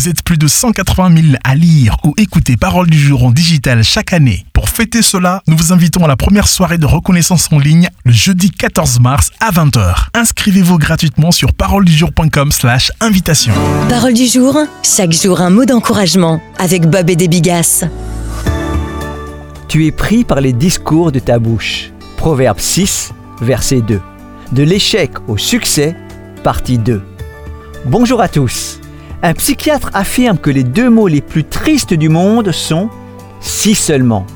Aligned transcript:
Vous 0.00 0.08
êtes 0.08 0.22
plus 0.22 0.38
de 0.38 0.48
180 0.48 1.14
000 1.14 1.34
à 1.44 1.54
lire 1.54 1.98
ou 2.04 2.14
écouter 2.16 2.56
Parole 2.56 2.88
du 2.88 2.98
jour 2.98 3.22
en 3.22 3.30
digital 3.30 3.84
chaque 3.84 4.14
année. 4.14 4.46
Pour 4.54 4.70
fêter 4.70 5.02
cela, 5.02 5.42
nous 5.46 5.54
vous 5.54 5.74
invitons 5.74 6.02
à 6.02 6.08
la 6.08 6.16
première 6.16 6.48
soirée 6.48 6.78
de 6.78 6.86
reconnaissance 6.86 7.52
en 7.52 7.58
ligne 7.58 7.90
le 8.06 8.12
jeudi 8.12 8.50
14 8.50 8.98
mars 9.00 9.30
à 9.40 9.50
20h. 9.50 10.06
Inscrivez-vous 10.14 10.78
gratuitement 10.78 11.32
sur 11.32 11.52
paroledujour.com 11.52 12.50
slash 12.50 12.90
invitation. 13.02 13.52
Parole 13.90 14.14
du 14.14 14.24
jour, 14.24 14.56
chaque 14.82 15.12
jour 15.12 15.42
un 15.42 15.50
mot 15.50 15.66
d'encouragement 15.66 16.40
avec 16.56 16.86
Bob 16.86 17.10
et 17.10 17.16
des 17.16 17.28
Bigas. 17.28 17.84
Tu 19.68 19.84
es 19.84 19.92
pris 19.92 20.24
par 20.24 20.40
les 20.40 20.54
discours 20.54 21.12
de 21.12 21.18
ta 21.18 21.38
bouche. 21.38 21.90
Proverbe 22.16 22.58
6, 22.58 23.12
verset 23.42 23.82
2. 23.82 24.00
De 24.52 24.62
l'échec 24.62 25.10
au 25.28 25.36
succès, 25.36 25.94
partie 26.42 26.78
2. 26.78 27.02
Bonjour 27.84 28.22
à 28.22 28.28
tous. 28.30 28.79
Un 29.22 29.34
psychiatre 29.34 29.90
affirme 29.92 30.38
que 30.38 30.50
les 30.50 30.64
deux 30.64 30.88
mots 30.88 31.08
les 31.08 31.20
plus 31.20 31.44
tristes 31.44 31.92
du 31.92 32.08
monde 32.08 32.52
sont 32.52 32.88
si 33.40 33.74
seulement. 33.74 34.26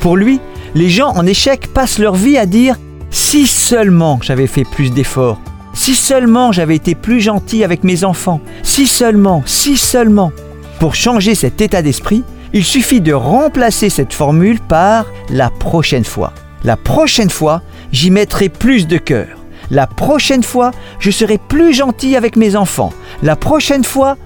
Pour 0.00 0.16
lui, 0.16 0.40
les 0.74 0.88
gens 0.88 1.12
en 1.16 1.26
échec 1.26 1.72
passent 1.72 1.98
leur 1.98 2.14
vie 2.14 2.38
à 2.38 2.46
dire 2.46 2.76
si 3.10 3.46
seulement 3.46 4.20
j'avais 4.22 4.46
fait 4.46 4.64
plus 4.64 4.92
d'efforts, 4.92 5.40
si 5.74 5.94
seulement 5.94 6.52
j'avais 6.52 6.76
été 6.76 6.94
plus 6.94 7.20
gentil 7.20 7.64
avec 7.64 7.82
mes 7.82 8.04
enfants, 8.04 8.40
si 8.62 8.86
seulement, 8.86 9.42
si 9.44 9.76
seulement. 9.76 10.30
Pour 10.78 10.94
changer 10.94 11.34
cet 11.34 11.60
état 11.60 11.82
d'esprit, 11.82 12.22
il 12.52 12.64
suffit 12.64 13.00
de 13.00 13.12
remplacer 13.12 13.90
cette 13.90 14.12
formule 14.12 14.60
par 14.60 15.06
la 15.30 15.50
prochaine 15.50 16.04
fois. 16.04 16.32
La 16.62 16.76
prochaine 16.76 17.30
fois, 17.30 17.62
j'y 17.92 18.10
mettrai 18.10 18.48
plus 18.48 18.86
de 18.86 18.98
cœur. 18.98 19.37
La 19.70 19.86
prochaine 19.86 20.42
fois, 20.42 20.70
je 20.98 21.10
serai 21.10 21.38
plus 21.38 21.74
gentil 21.74 22.16
avec 22.16 22.36
mes 22.36 22.56
enfants. 22.56 22.92
La 23.22 23.36
prochaine 23.36 23.84
fois, 23.84 24.16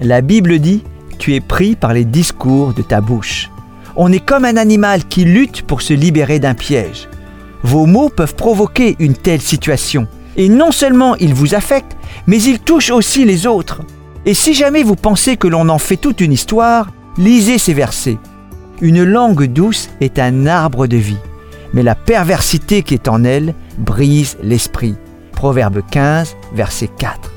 la 0.00 0.20
Bible 0.20 0.58
dit, 0.58 0.82
tu 1.18 1.34
es 1.34 1.40
pris 1.40 1.74
par 1.74 1.92
les 1.92 2.04
discours 2.04 2.72
de 2.72 2.82
ta 2.82 3.00
bouche. 3.00 3.50
On 3.96 4.12
est 4.12 4.24
comme 4.24 4.44
un 4.44 4.56
animal 4.56 5.04
qui 5.04 5.24
lutte 5.24 5.62
pour 5.62 5.82
se 5.82 5.92
libérer 5.92 6.38
d'un 6.38 6.54
piège. 6.54 7.08
Vos 7.62 7.86
mots 7.86 8.08
peuvent 8.08 8.34
provoquer 8.34 8.96
une 8.98 9.14
telle 9.14 9.40
situation. 9.40 10.06
Et 10.36 10.48
non 10.48 10.72
seulement 10.72 11.16
ils 11.16 11.34
vous 11.34 11.54
affectent, 11.54 11.96
mais 12.26 12.40
ils 12.42 12.58
touchent 12.58 12.90
aussi 12.90 13.24
les 13.24 13.46
autres. 13.46 13.82
Et 14.24 14.34
si 14.34 14.54
jamais 14.54 14.82
vous 14.82 14.96
pensez 14.96 15.36
que 15.36 15.48
l'on 15.48 15.68
en 15.68 15.78
fait 15.78 15.96
toute 15.96 16.20
une 16.20 16.32
histoire, 16.32 16.88
lisez 17.18 17.58
ces 17.58 17.74
versets. 17.74 18.18
Une 18.80 19.04
langue 19.04 19.44
douce 19.44 19.90
est 20.00 20.18
un 20.18 20.46
arbre 20.46 20.86
de 20.86 20.96
vie, 20.96 21.18
mais 21.72 21.82
la 21.82 21.94
perversité 21.94 22.82
qui 22.82 22.94
est 22.94 23.08
en 23.08 23.24
elle 23.24 23.54
brise 23.78 24.36
l'esprit. 24.42 24.94
Proverbe 25.32 25.82
15, 25.90 26.36
verset 26.54 26.88
4. 26.98 27.32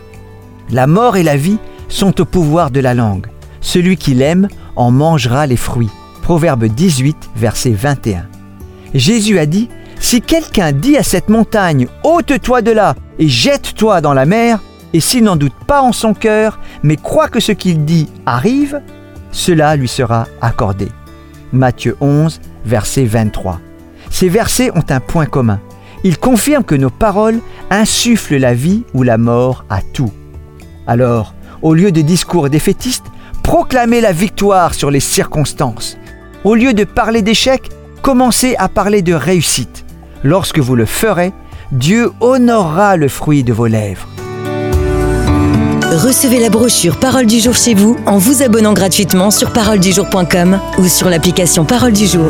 La 0.71 0.87
mort 0.87 1.17
et 1.17 1.23
la 1.23 1.37
vie 1.37 1.57
sont 1.87 2.19
au 2.21 2.25
pouvoir 2.25 2.71
de 2.71 2.79
la 2.79 2.93
langue. 2.93 3.27
Celui 3.61 3.97
qui 3.97 4.13
l'aime 4.13 4.47
en 4.75 4.91
mangera 4.91 5.47
les 5.47 5.57
fruits. 5.57 5.89
Proverbe 6.21 6.65
18, 6.65 7.15
verset 7.35 7.71
21. 7.71 8.27
Jésus 8.93 9.39
a 9.39 9.45
dit, 9.45 9.69
Si 9.99 10.21
quelqu'un 10.21 10.71
dit 10.71 10.97
à 10.97 11.03
cette 11.03 11.29
montagne, 11.29 11.87
ôte-toi 12.03 12.61
de 12.61 12.71
là 12.71 12.95
et 13.19 13.27
jette-toi 13.27 14.01
dans 14.01 14.13
la 14.13 14.25
mer, 14.25 14.59
et 14.93 14.99
s'il 14.99 15.23
n'en 15.23 15.35
doute 15.35 15.53
pas 15.67 15.81
en 15.81 15.91
son 15.91 16.13
cœur, 16.13 16.59
mais 16.83 16.95
croit 16.95 17.27
que 17.27 17.39
ce 17.39 17.51
qu'il 17.51 17.85
dit 17.85 18.07
arrive, 18.25 18.81
cela 19.31 19.75
lui 19.75 19.87
sera 19.87 20.27
accordé. 20.41 20.87
Matthieu 21.51 21.97
11, 22.01 22.39
verset 22.65 23.05
23. 23.05 23.59
Ces 24.09 24.29
versets 24.29 24.71
ont 24.75 24.85
un 24.89 24.99
point 24.99 25.25
commun. 25.25 25.59
Ils 26.05 26.19
confirment 26.19 26.63
que 26.63 26.75
nos 26.75 26.91
paroles 26.91 27.39
insufflent 27.71 28.37
la 28.37 28.53
vie 28.53 28.83
ou 28.93 29.01
la 29.01 29.17
mort 29.17 29.65
à 29.71 29.81
tout. 29.81 30.11
Alors, 30.85 31.33
au 31.63 31.73
lieu 31.73 31.91
de 31.91 32.01
discours 32.01 32.51
défaitistes, 32.51 33.07
proclamez 33.41 34.01
la 34.01 34.11
victoire 34.11 34.75
sur 34.75 34.91
les 34.91 34.99
circonstances. 34.99 35.97
Au 36.43 36.53
lieu 36.53 36.75
de 36.75 36.83
parler 36.83 37.23
d'échec, 37.23 37.71
commencez 38.03 38.55
à 38.59 38.69
parler 38.69 39.01
de 39.01 39.15
réussite. 39.15 39.83
Lorsque 40.23 40.59
vous 40.59 40.75
le 40.75 40.85
ferez, 40.85 41.33
Dieu 41.71 42.11
honorera 42.19 42.97
le 42.97 43.07
fruit 43.07 43.43
de 43.43 43.51
vos 43.51 43.65
lèvres. 43.65 44.07
Recevez 45.81 46.39
la 46.39 46.51
brochure 46.51 46.99
Parole 46.99 47.25
du 47.25 47.39
jour 47.39 47.55
chez 47.55 47.73
vous 47.73 47.97
en 48.05 48.19
vous 48.19 48.43
abonnant 48.43 48.73
gratuitement 48.73 49.31
sur 49.31 49.51
paroledujour.com 49.51 50.59
ou 50.77 50.87
sur 50.87 51.09
l'application 51.09 51.65
Parole 51.65 51.93
du 51.93 52.05
jour. 52.05 52.29